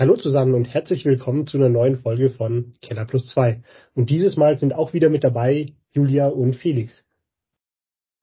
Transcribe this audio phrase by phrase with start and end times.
[0.00, 3.64] Hallo zusammen und herzlich willkommen zu einer neuen Folge von Keller Plus 2.
[3.96, 7.04] Und dieses Mal sind auch wieder mit dabei Julia und Felix.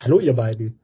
[0.02, 0.80] Hallo ihr beiden.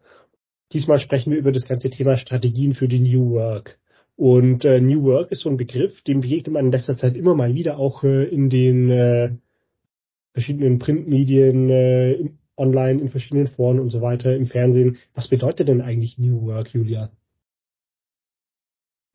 [0.74, 3.80] Diesmal sprechen wir über das ganze Thema Strategien für die New Work.
[4.18, 7.36] Und äh, New Work ist so ein Begriff, dem begegnet man in letzter Zeit immer
[7.36, 9.32] mal wieder auch äh, in den äh,
[10.34, 14.98] verschiedenen Printmedien, äh, online, in verschiedenen Foren und so weiter, im Fernsehen.
[15.16, 17.12] Was bedeutet denn eigentlich New Work, Julia?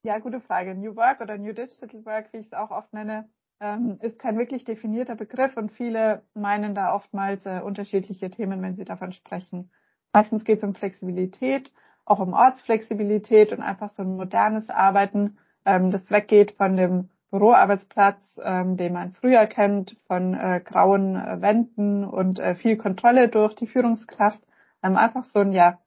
[0.07, 0.77] Ja, gute Frage.
[0.77, 3.29] New Work oder New Digital Work, wie ich es auch oft nenne,
[3.59, 8.77] ähm, ist kein wirklich definierter Begriff und viele meinen da oftmals äh, unterschiedliche Themen, wenn
[8.77, 9.73] sie davon sprechen.
[10.13, 11.73] Meistens geht es um Flexibilität,
[12.05, 18.39] auch um Ortsflexibilität und einfach so ein modernes Arbeiten, ähm, das weggeht von dem Büroarbeitsplatz,
[18.45, 23.57] ähm, den man früher kennt, von äh, grauen äh, Wänden und äh, viel Kontrolle durch
[23.57, 24.41] die Führungskraft.
[24.85, 25.81] Ähm, einfach so ein ja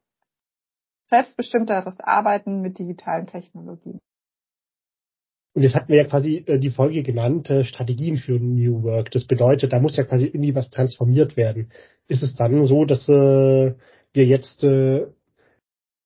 [1.08, 4.02] selbstbestimmteres Arbeiten mit digitalen Technologien.
[5.60, 9.12] Und jetzt hatten wir ja quasi äh, die Folge genannt, äh, Strategien für New Work.
[9.12, 11.70] Das bedeutet, da muss ja quasi irgendwie was transformiert werden.
[12.08, 13.74] Ist es dann so, dass äh,
[14.14, 15.08] wir jetzt äh,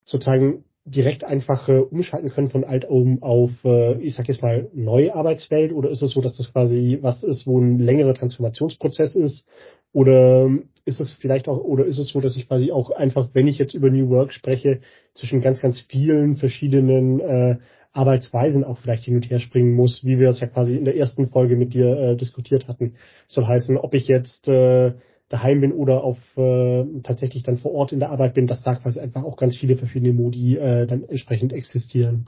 [0.05, 4.71] sozusagen direkt einfach äh, umschalten können von alt um auf, äh, ich sag jetzt mal,
[4.73, 5.71] neue Arbeitswelt?
[5.71, 9.45] Oder ist es so, dass das quasi was ist, wo ein längerer Transformationsprozess ist?
[9.93, 10.49] Oder
[10.85, 13.57] ist es vielleicht auch, oder ist es so, dass ich quasi auch einfach, wenn ich
[13.57, 14.81] jetzt über New Work spreche,
[15.13, 17.57] zwischen ganz, ganz vielen verschiedenen äh,
[17.93, 20.97] Arbeitsweisen auch vielleicht hin und her springen muss, wie wir es ja quasi in der
[20.97, 22.95] ersten Folge mit dir äh, diskutiert hatten.
[23.27, 24.93] soll heißen, ob ich jetzt äh,
[25.29, 28.75] daheim bin oder auf äh, tatsächlich dann vor Ort in der Arbeit bin, dass da
[28.75, 32.25] quasi einfach auch ganz viele verschiedene Modi äh, dann entsprechend existieren.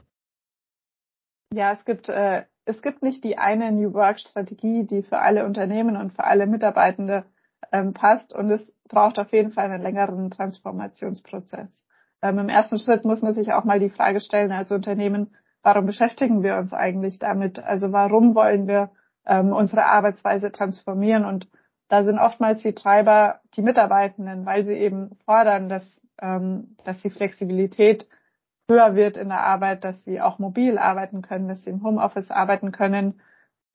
[1.52, 5.46] Ja, es gibt äh, es gibt nicht die eine New Work Strategie, die für alle
[5.46, 7.24] Unternehmen und für alle Mitarbeitende
[7.76, 11.84] ähm, passt und es braucht auf jeden Fall einen längeren Transformationsprozess.
[12.22, 15.84] Ähm, Im ersten Schritt muss man sich auch mal die Frage stellen als Unternehmen, warum
[15.84, 17.58] beschäftigen wir uns eigentlich damit?
[17.58, 18.90] Also warum wollen wir
[19.26, 21.24] ähm, unsere Arbeitsweise transformieren?
[21.24, 21.48] Und
[21.88, 25.84] da sind oftmals die Treiber die Mitarbeitenden, weil sie eben fordern, dass,
[26.20, 28.08] ähm, dass die Flexibilität
[28.68, 32.30] höher wird in der Arbeit, dass sie auch mobil arbeiten können, dass sie im Homeoffice
[32.30, 33.20] arbeiten können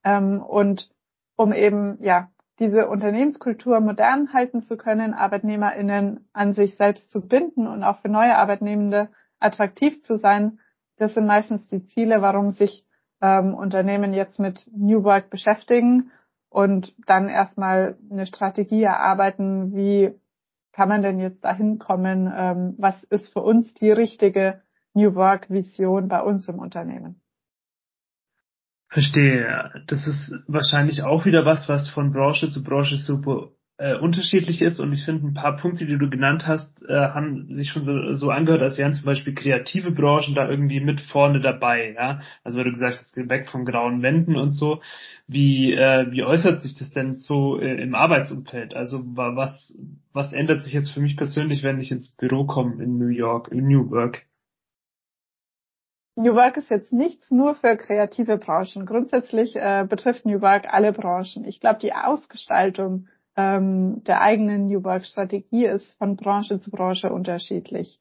[0.03, 0.89] ähm, und
[1.35, 2.29] um eben ja
[2.61, 8.07] diese Unternehmenskultur modern halten zu können, ArbeitnehmerInnen an sich selbst zu binden und auch für
[8.07, 10.59] neue Arbeitnehmende attraktiv zu sein,
[10.97, 12.85] das sind meistens die Ziele, warum sich
[13.19, 16.11] ähm, Unternehmen jetzt mit New Work beschäftigen
[16.49, 20.13] und dann erstmal eine Strategie erarbeiten, wie
[20.71, 24.61] kann man denn jetzt dahin kommen, ähm, was ist für uns die richtige
[24.93, 27.20] New Work Vision bei uns im Unternehmen.
[28.91, 29.71] Verstehe.
[29.87, 34.81] Das ist wahrscheinlich auch wieder was, was von Branche zu Branche super äh, unterschiedlich ist
[34.81, 38.13] und ich finde ein paar Punkte, die du genannt hast, äh, haben sich schon so,
[38.15, 42.21] so angehört, als wären zum Beispiel kreative Branchen da irgendwie mit vorne dabei, ja.
[42.43, 44.81] Also wenn du gesagt hast, weg von grauen Wänden und so.
[45.25, 48.75] Wie, äh, wie äußert sich das denn so äh, im Arbeitsumfeld?
[48.75, 49.73] Also was,
[50.11, 53.47] was ändert sich jetzt für mich persönlich, wenn ich ins Büro komme in New York,
[53.53, 54.25] in New Work?
[56.21, 58.85] New Work ist jetzt nichts nur für kreative Branchen.
[58.85, 61.45] Grundsätzlich äh, betrifft New Work alle Branchen.
[61.45, 67.11] Ich glaube, die Ausgestaltung ähm, der eigenen New Work Strategie ist von Branche zu Branche
[67.11, 67.99] unterschiedlich.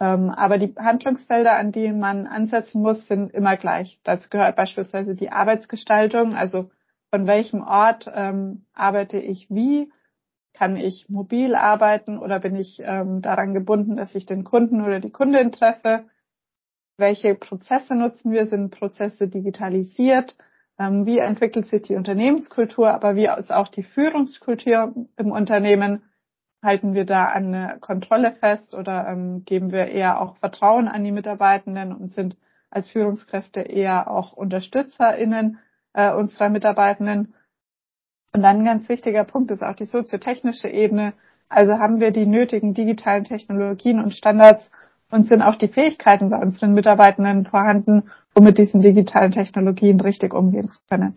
[0.00, 4.00] Ähm, aber die Handlungsfelder, an die man ansetzen muss, sind immer gleich.
[4.04, 6.70] Dazu gehört beispielsweise die Arbeitsgestaltung, also
[7.10, 9.90] von welchem Ort ähm, arbeite ich wie,
[10.52, 15.00] kann ich mobil arbeiten oder bin ich ähm, daran gebunden, dass ich den Kunden oder
[15.00, 16.04] die Kundin treffe?
[16.96, 18.46] Welche Prozesse nutzen wir?
[18.46, 20.36] Sind Prozesse digitalisiert?
[20.78, 26.02] Ähm, wie entwickelt sich die Unternehmenskultur, aber wie ist auch die Führungskultur im Unternehmen?
[26.62, 31.10] Halten wir da eine Kontrolle fest oder ähm, geben wir eher auch Vertrauen an die
[31.10, 32.36] Mitarbeitenden und sind
[32.70, 35.58] als Führungskräfte eher auch UnterstützerInnen
[35.92, 37.34] äh, unserer Mitarbeitenden?
[38.32, 41.12] Und dann ein ganz wichtiger Punkt ist auch die soziotechnische Ebene.
[41.48, 44.70] Also haben wir die nötigen digitalen Technologien und Standards
[45.12, 48.04] und sind auch die Fähigkeiten bei unseren Mitarbeitenden vorhanden,
[48.34, 51.16] um mit diesen digitalen Technologien richtig umgehen zu können.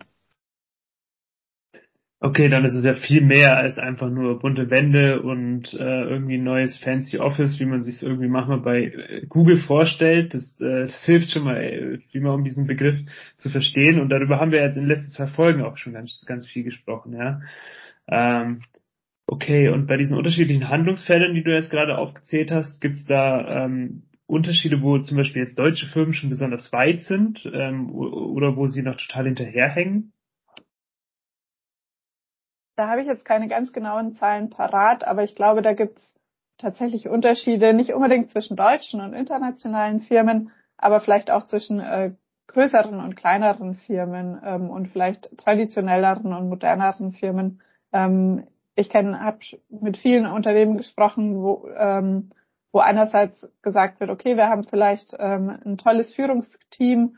[2.18, 6.38] Okay, dann ist es ja viel mehr als einfach nur bunte Wände und äh, irgendwie
[6.38, 10.32] ein neues fancy Office, wie man sich irgendwie manchmal bei äh, Google vorstellt.
[10.32, 12.96] Das, äh, das hilft schon mal, äh, wie man um diesen Begriff
[13.36, 14.00] zu verstehen.
[14.00, 16.64] Und darüber haben wir jetzt in den letzten zwei Folgen auch schon ganz, ganz viel
[16.64, 17.40] gesprochen, ja.
[18.08, 18.60] Ähm,
[19.26, 23.64] okay, und bei diesen unterschiedlichen Handlungsfeldern, die du jetzt gerade aufgezählt hast, gibt es da
[23.64, 28.66] ähm, Unterschiede, wo zum Beispiel jetzt deutsche Firmen schon besonders weit sind ähm, oder wo
[28.66, 30.12] sie noch total hinterherhängen?
[32.76, 36.14] Da habe ich jetzt keine ganz genauen Zahlen parat, aber ich glaube, da gibt es
[36.58, 42.12] tatsächlich Unterschiede, nicht unbedingt zwischen deutschen und internationalen Firmen, aber vielleicht auch zwischen äh,
[42.48, 47.62] größeren und kleineren Firmen ähm, und vielleicht traditionelleren und moderneren Firmen.
[47.92, 48.46] Ähm,
[48.76, 49.38] ich kenne, habe
[49.68, 52.30] mit vielen Unternehmen gesprochen, wo, ähm,
[52.72, 57.16] wo einerseits gesagt wird, okay, wir haben vielleicht ähm, ein tolles Führungsteam,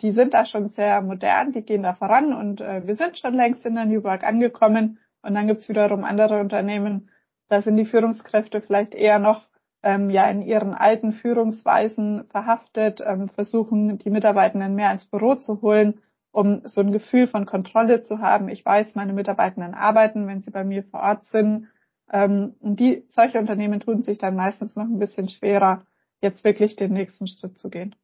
[0.00, 3.34] die sind da schon sehr modern, die gehen da voran und äh, wir sind schon
[3.34, 4.98] längst in der New Work angekommen.
[5.22, 7.10] Und dann gibt's wiederum andere Unternehmen,
[7.48, 9.46] da sind die Führungskräfte vielleicht eher noch
[9.82, 15.60] ähm, ja in ihren alten Führungsweisen verhaftet, ähm, versuchen die Mitarbeitenden mehr ins Büro zu
[15.60, 16.00] holen,
[16.34, 18.48] um so ein Gefühl von Kontrolle zu haben.
[18.48, 21.68] Ich weiß, meine Mitarbeitenden arbeiten, wenn sie bei mir vor Ort sind.
[22.12, 25.84] Ähm, und die solche Unternehmen tun sich dann meistens noch ein bisschen schwerer,
[26.20, 27.94] jetzt wirklich den nächsten Schritt zu gehen.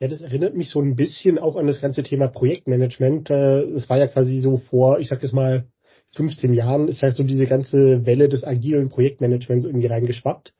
[0.00, 3.28] Ja, das erinnert mich so ein bisschen auch an das ganze Thema Projektmanagement.
[3.28, 5.66] Äh, es war ja quasi so vor, ich sag jetzt mal,
[6.14, 10.54] 15 Jahren ist halt so diese ganze Welle des agilen Projektmanagements irgendwie reingeschwappt.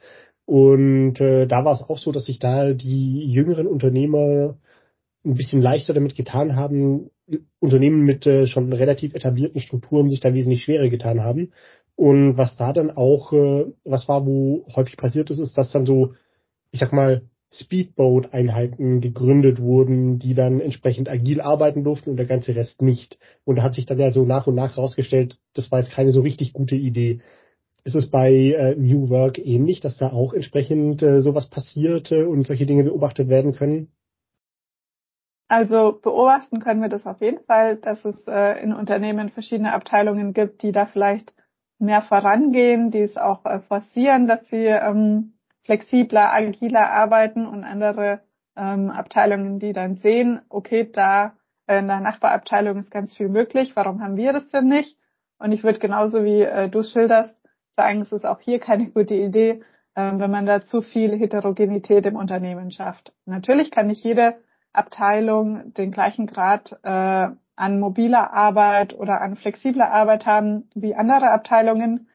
[0.46, 4.56] Und äh, da war es auch so, dass sich da die jüngeren Unternehmer
[5.24, 7.10] ein bisschen leichter damit getan haben,
[7.58, 11.52] Unternehmen mit äh, schon relativ etablierten Strukturen sich da wesentlich schwerer getan haben.
[11.96, 15.86] Und was da dann auch, äh, was war, wo häufig passiert ist, ist, dass dann
[15.86, 16.14] so,
[16.70, 17.22] ich sag mal,
[17.52, 23.18] Speedboat-Einheiten gegründet wurden, die dann entsprechend agil arbeiten durften und der ganze Rest nicht.
[23.44, 26.10] Und da hat sich dann ja so nach und nach herausgestellt, das war jetzt keine
[26.10, 27.20] so richtig gute Idee.
[27.84, 32.24] Ist es bei äh, New Work ähnlich, dass da auch entsprechend äh, sowas passiert äh,
[32.24, 33.88] und solche Dinge beobachtet werden können?
[35.48, 40.32] Also beobachten können wir das auf jeden Fall, dass es äh, in Unternehmen verschiedene Abteilungen
[40.32, 41.34] gibt, die da vielleicht
[41.78, 48.20] mehr vorangehen, die es auch äh, forcieren, dass sie ähm, flexibler, agiler arbeiten und andere
[48.56, 51.34] ähm, Abteilungen, die dann sehen, okay, da
[51.66, 54.98] in der Nachbarabteilung ist ganz viel möglich, warum haben wir das denn nicht?
[55.38, 57.34] Und ich würde genauso wie äh, du schilderst,
[57.76, 59.62] sagen, es ist auch hier keine gute Idee,
[59.94, 63.12] äh, wenn man da zu viel Heterogenität im Unternehmen schafft.
[63.24, 64.36] Natürlich kann nicht jede
[64.74, 71.30] Abteilung den gleichen Grad äh, an mobiler Arbeit oder an flexibler Arbeit haben wie andere
[71.30, 72.08] Abteilungen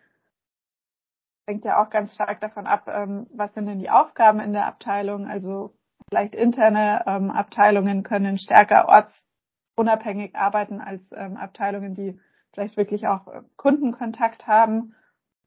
[1.50, 4.68] hängt ja auch ganz stark davon ab, ähm, was sind denn die Aufgaben in der
[4.68, 5.28] Abteilung.
[5.28, 5.74] Also
[6.08, 12.20] vielleicht interne ähm, Abteilungen können stärker ortsunabhängig arbeiten als ähm, Abteilungen, die
[12.54, 14.94] vielleicht wirklich auch äh, Kundenkontakt haben.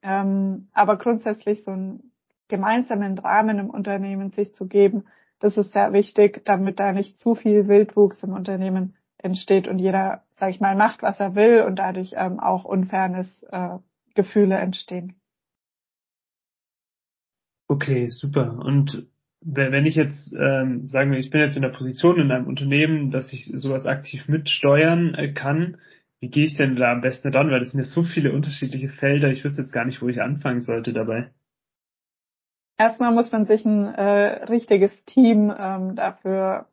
[0.02, 2.12] Ähm, aber grundsätzlich so einen
[2.48, 5.04] gemeinsamen Rahmen im Unternehmen sich zu geben,
[5.42, 10.22] das ist sehr wichtig, damit da nicht zu viel Wildwuchs im Unternehmen entsteht und jeder,
[10.36, 13.78] sag ich mal, macht, was er will und dadurch ähm, auch Unfairness äh,
[14.14, 15.14] entstehen.
[17.68, 18.58] Okay, super.
[18.64, 19.08] Und
[19.40, 23.10] wenn ich jetzt ähm, sagen wir, ich bin jetzt in der Position in einem Unternehmen,
[23.10, 25.78] dass ich sowas aktiv mitsteuern äh, kann,
[26.20, 27.50] wie gehe ich denn da am besten dran?
[27.50, 30.22] Weil das sind ja so viele unterschiedliche Felder, ich wüsste jetzt gar nicht, wo ich
[30.22, 31.30] anfangen sollte dabei.
[32.78, 36.66] Erstmal muss man sich ein äh, richtiges Team ähm, dafür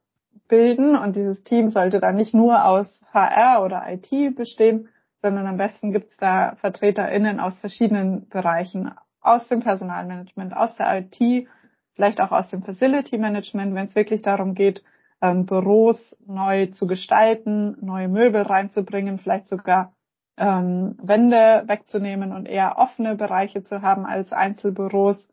[0.47, 4.89] bilden und dieses Team sollte dann nicht nur aus HR oder IT bestehen,
[5.21, 8.91] sondern am besten gibt es da VertreterInnen aus verschiedenen Bereichen,
[9.21, 11.47] aus dem Personalmanagement, aus der IT,
[11.93, 14.83] vielleicht auch aus dem Facility Management, wenn es wirklich darum geht,
[15.21, 19.93] ähm, Büros neu zu gestalten, neue Möbel reinzubringen, vielleicht sogar
[20.37, 25.29] ähm, Wände wegzunehmen und eher offene Bereiche zu haben als Einzelbüros.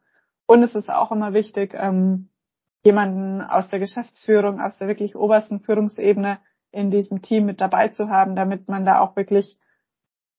[0.46, 2.28] Und es ist auch immer wichtig, ähm,
[2.84, 6.38] jemanden aus der Geschäftsführung, aus der wirklich obersten Führungsebene
[6.70, 9.58] in diesem Team mit dabei zu haben, damit man da auch wirklich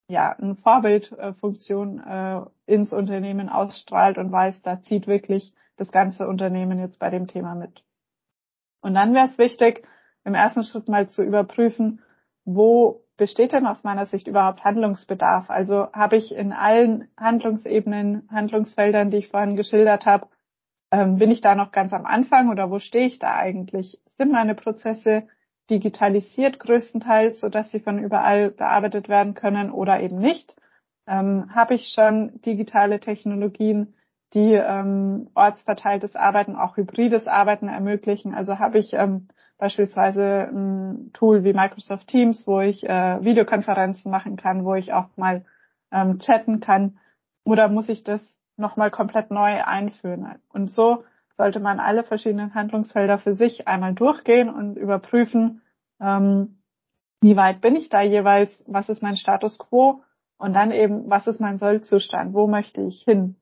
[0.07, 6.79] ja, eine Vorbildfunktion äh, ins Unternehmen ausstrahlt und weiß, da zieht wirklich das ganze Unternehmen
[6.79, 7.83] jetzt bei dem Thema mit.
[8.81, 9.85] Und dann wäre es wichtig,
[10.23, 12.01] im ersten Schritt mal zu überprüfen,
[12.45, 15.49] wo besteht denn aus meiner Sicht überhaupt Handlungsbedarf?
[15.49, 20.27] Also habe ich in allen Handlungsebenen, Handlungsfeldern, die ich vorhin geschildert habe,
[20.91, 23.99] ähm, bin ich da noch ganz am Anfang oder wo stehe ich da eigentlich?
[24.17, 25.27] Sind meine Prozesse
[25.69, 30.55] digitalisiert größtenteils, so dass sie von überall bearbeitet werden können oder eben nicht.
[31.05, 33.95] Ähm, Habe ich schon digitale Technologien,
[34.33, 38.33] die ähm, ortsverteiltes Arbeiten, auch hybrides Arbeiten ermöglichen.
[38.33, 44.35] Also habe ich ähm, beispielsweise ein Tool wie Microsoft Teams, wo ich äh, Videokonferenzen machen
[44.35, 45.45] kann, wo ich auch mal
[45.91, 46.99] ähm, chatten kann.
[47.43, 48.21] Oder muss ich das
[48.55, 50.39] nochmal komplett neu einführen?
[50.49, 51.03] Und so
[51.37, 55.61] sollte man alle verschiedenen Handlungsfelder für sich einmal durchgehen und überprüfen,
[55.99, 56.57] ähm,
[57.21, 60.03] wie weit bin ich da jeweils, was ist mein Status quo
[60.37, 63.35] und dann eben, was ist mein Sollzustand, wo möchte ich hin.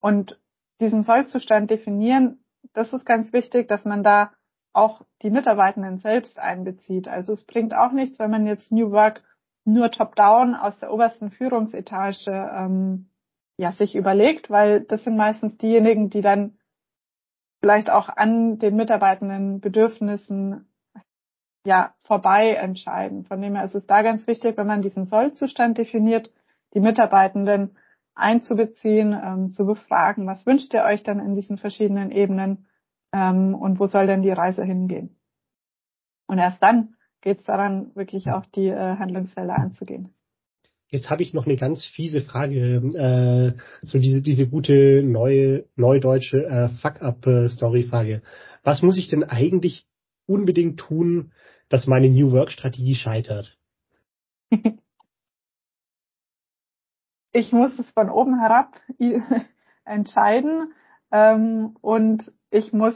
[0.00, 0.38] Und
[0.80, 2.38] diesen Sollzustand definieren,
[2.72, 4.32] das ist ganz wichtig, dass man da
[4.72, 7.08] auch die Mitarbeitenden selbst einbezieht.
[7.08, 9.22] Also es bringt auch nichts, wenn man jetzt New Work
[9.64, 13.10] nur top-down aus der obersten Führungsetage ähm,
[13.58, 16.58] ja sich überlegt, weil das sind meistens diejenigen, die dann
[17.60, 20.68] vielleicht auch an den Mitarbeitenden Bedürfnissen
[21.64, 23.24] ja vorbei entscheiden.
[23.24, 26.30] Von dem her ist es da ganz wichtig, wenn man diesen Sollzustand definiert,
[26.74, 27.76] die Mitarbeitenden
[28.14, 32.66] einzubeziehen, ähm, zu befragen, was wünscht ihr euch dann in diesen verschiedenen Ebenen
[33.18, 35.16] ähm, und wo soll denn die Reise hingehen.
[36.26, 40.14] Und erst dann geht es daran, wirklich auch die äh, Handlungsfelder anzugehen.
[40.90, 46.46] Jetzt habe ich noch eine ganz fiese Frage, äh, so diese diese gute neue neudeutsche
[46.46, 48.22] äh, Fuck-up-Story-Frage.
[48.62, 49.86] Was muss ich denn eigentlich
[50.26, 51.32] unbedingt tun,
[51.68, 53.58] dass meine New Work-Strategie scheitert?
[57.32, 58.80] ich muss es von oben herab
[59.84, 60.72] entscheiden
[61.10, 62.94] ähm, und ich muss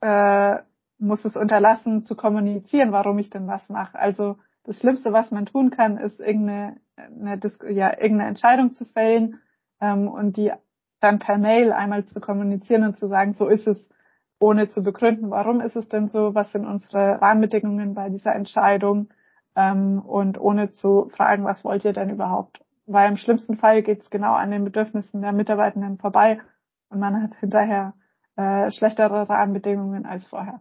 [0.00, 0.58] äh,
[1.02, 3.98] muss es unterlassen zu kommunizieren, warum ich denn was mache.
[3.98, 9.40] Also das Schlimmste, was man tun kann, ist irgendeine, eine, ja, irgendeine Entscheidung zu fällen
[9.80, 10.52] ähm, und die
[11.00, 13.90] dann per Mail einmal zu kommunizieren und zu sagen, so ist es,
[14.38, 19.08] ohne zu begründen, warum ist es denn so, was sind unsere Rahmenbedingungen bei dieser Entscheidung
[19.56, 22.64] ähm, und ohne zu fragen, was wollt ihr denn überhaupt.
[22.86, 26.40] Weil im schlimmsten Fall geht es genau an den Bedürfnissen der Mitarbeitenden vorbei
[26.88, 27.94] und man hat hinterher
[28.36, 30.60] äh, schlechtere Rahmenbedingungen als vorher.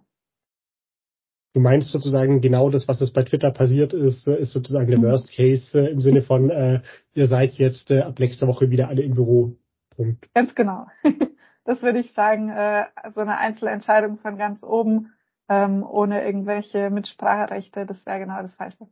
[1.53, 4.99] Du meinst sozusagen genau das, was das bei Twitter passiert ist, äh, ist sozusagen der
[4.99, 5.03] mhm.
[5.03, 6.81] Worst Case äh, im Sinne von, äh,
[7.13, 9.57] ihr seid jetzt äh, ab nächster Woche wieder alle im Büro.
[9.95, 10.33] Punkt.
[10.33, 10.87] Ganz genau.
[11.65, 15.11] das würde ich sagen, äh, so eine Einzelentscheidung von ganz oben,
[15.49, 18.87] ähm, ohne irgendwelche Mitspracherechte, das wäre genau das Falsche.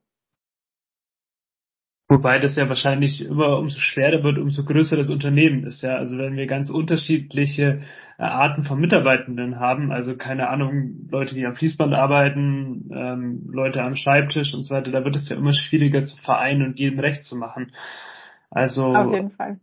[2.10, 5.84] Wobei das ja wahrscheinlich immer umso schwerer wird, umso größer das Unternehmen ist.
[5.84, 7.86] Ja, also wenn wir ganz unterschiedliche äh,
[8.28, 13.96] Arten von Mitarbeitenden haben, also keine Ahnung, Leute, die am Fließband arbeiten, ähm, Leute am
[13.96, 17.24] Schreibtisch und so weiter, da wird es ja immer schwieriger zu vereinen und jedem recht
[17.24, 17.72] zu machen.
[18.52, 19.60] Also auf jeden Fall.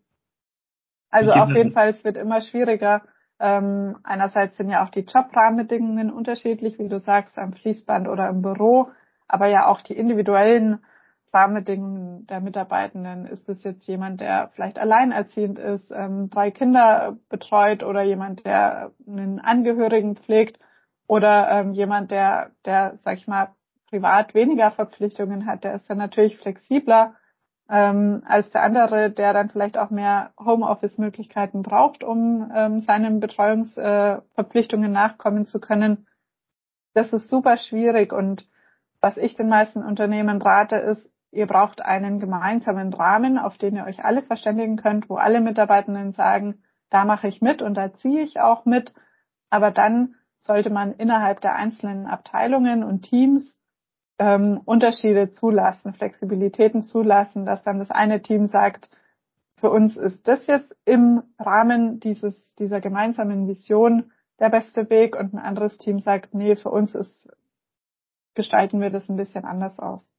[1.11, 3.03] Also auf jeden Fall, es wird immer schwieriger.
[3.39, 8.41] Ähm, einerseits sind ja auch die Jobrahmenbedingungen unterschiedlich, wie du sagst, am Fließband oder im
[8.41, 8.89] Büro,
[9.29, 10.81] aber ja auch die individuellen
[11.37, 13.27] Rahmenbedingungen der Mitarbeitenden?
[13.27, 18.93] Ist es jetzt jemand, der vielleicht alleinerziehend ist, ähm, drei Kinder betreut oder jemand, der
[19.07, 20.59] einen Angehörigen pflegt
[21.07, 23.49] oder ähm, jemand, der, der, sag ich mal,
[23.91, 27.15] privat weniger Verpflichtungen hat, der ist dann natürlich flexibler
[27.69, 34.91] ähm, als der andere, der dann vielleicht auch mehr Homeoffice-Möglichkeiten braucht, um ähm, seinen Betreuungsverpflichtungen
[34.91, 36.07] äh, nachkommen zu können.
[36.95, 38.49] Das ist super schwierig und
[39.01, 43.85] was ich den meisten Unternehmen rate, ist, Ihr braucht einen gemeinsamen Rahmen, auf den ihr
[43.85, 48.23] euch alle verständigen könnt, wo alle Mitarbeitenden sagen, da mache ich mit und da ziehe
[48.23, 48.95] ich auch mit.
[49.51, 53.59] Aber dann sollte man innerhalb der einzelnen Abteilungen und Teams
[54.19, 58.89] ähm, Unterschiede zulassen, Flexibilitäten zulassen, dass dann das eine Team sagt,
[59.59, 65.33] für uns ist das jetzt im Rahmen dieses, dieser gemeinsamen Vision der beste Weg und
[65.33, 67.31] ein anderes Team sagt, nee, für uns ist,
[68.35, 70.13] gestalten wir das ein bisschen anders aus.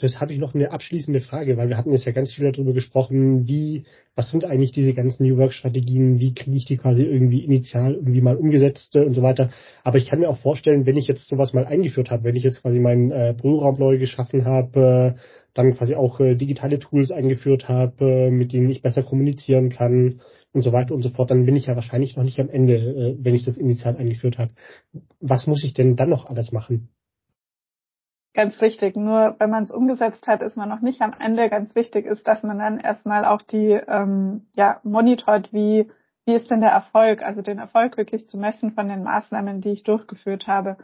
[0.00, 2.50] So, jetzt habe ich noch eine abschließende Frage, weil wir hatten jetzt ja ganz viel
[2.50, 6.78] darüber gesprochen, wie, was sind eigentlich diese ganzen New Work Strategien, wie kriege ich die
[6.78, 9.50] quasi irgendwie initial irgendwie mal umgesetzt äh, und so weiter.
[9.84, 12.44] Aber ich kann mir auch vorstellen, wenn ich jetzt sowas mal eingeführt habe, wenn ich
[12.44, 15.20] jetzt quasi meinen äh, Büroraum neu geschaffen habe, äh,
[15.52, 20.22] dann quasi auch äh, digitale Tools eingeführt habe, äh, mit denen ich besser kommunizieren kann
[20.54, 22.76] und so weiter und so fort, dann bin ich ja wahrscheinlich noch nicht am Ende,
[22.76, 24.52] äh, wenn ich das initial eingeführt habe.
[25.20, 26.88] Was muss ich denn dann noch alles machen?
[28.40, 28.96] Ganz richtig.
[28.96, 31.50] Nur wenn man es umgesetzt hat, ist man noch nicht am Ende.
[31.50, 35.90] Ganz wichtig ist, dass man dann erstmal auch die ähm, ja monitort, wie
[36.24, 39.72] wie ist denn der Erfolg, also den Erfolg wirklich zu messen von den Maßnahmen, die
[39.72, 40.78] ich durchgeführt habe.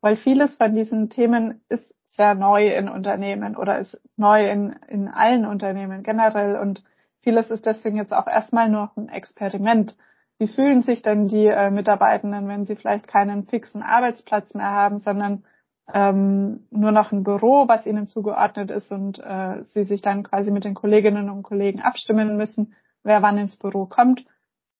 [0.00, 5.08] Weil vieles von diesen Themen ist sehr neu in Unternehmen oder ist neu in, in
[5.08, 6.84] allen Unternehmen generell und
[7.20, 9.94] vieles ist deswegen jetzt auch erstmal nur ein Experiment.
[10.38, 15.00] Wie fühlen sich denn die äh, Mitarbeitenden, wenn sie vielleicht keinen fixen Arbeitsplatz mehr haben,
[15.00, 15.44] sondern
[15.92, 20.50] ähm, nur noch ein Büro, was ihnen zugeordnet ist und äh, sie sich dann quasi
[20.50, 24.24] mit den Kolleginnen und Kollegen abstimmen müssen, wer wann ins Büro kommt.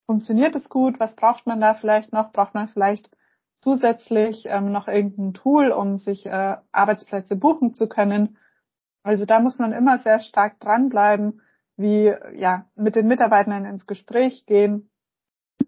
[0.07, 1.01] Funktioniert es gut?
[1.01, 2.33] Was braucht man da vielleicht noch?
[2.33, 3.11] Braucht man vielleicht
[3.57, 8.37] zusätzlich ähm, noch irgendein Tool, um sich äh, Arbeitsplätze buchen zu können?
[9.03, 11.43] Also da muss man immer sehr stark dranbleiben,
[11.77, 14.91] wie ja mit den Mitarbeitern ins Gespräch gehen.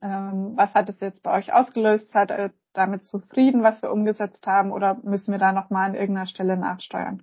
[0.03, 2.15] Ähm, was hat es jetzt bei euch ausgelöst?
[2.15, 6.27] Hat äh, damit zufrieden, was wir umgesetzt haben, oder müssen wir da nochmal an irgendeiner
[6.27, 7.23] Stelle nachsteuern?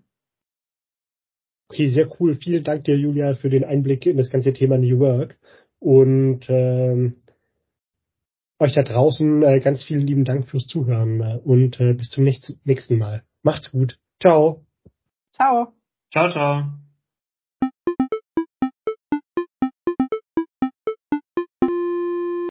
[1.69, 2.35] Okay, sehr cool.
[2.35, 5.39] Vielen Dank dir, Julia, für den Einblick in das ganze Thema New Work.
[5.79, 7.23] Und ähm,
[8.59, 12.23] euch da draußen äh, ganz vielen lieben Dank fürs Zuhören äh, und äh, bis zum
[12.23, 13.23] nächsten Mal.
[13.41, 13.97] Macht's gut.
[14.19, 14.65] Ciao.
[15.33, 15.73] Ciao.
[16.11, 16.82] Ciao, ciao.